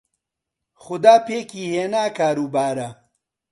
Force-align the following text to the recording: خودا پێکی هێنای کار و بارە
خودا 0.83 1.15
پێکی 1.27 1.63
هێنای 1.73 2.11
کار 2.17 2.37
و 2.43 2.47
بارە 2.53 2.89